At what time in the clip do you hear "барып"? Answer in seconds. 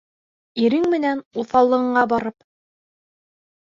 2.17-2.51